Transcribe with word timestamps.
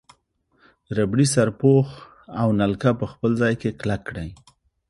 ربړي 0.97 1.25
سرپوښ 1.33 1.87
او 2.41 2.47
نلکه 2.61 2.89
په 2.99 3.05
خپل 3.11 3.31
ځای 3.41 3.53
کې 3.61 3.69
کلک 3.79 4.01
کړئ. 4.09 4.29